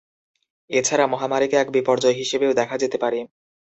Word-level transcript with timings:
এছাড়া, 0.69 1.05
মহামারীকে 1.07 1.55
এক 1.59 1.67
বিপর্যয় 1.75 2.15
হিসেবেও 2.21 2.57
দেখা 2.59 2.75
যেতে 2.77 2.97
পারে। 3.03 3.19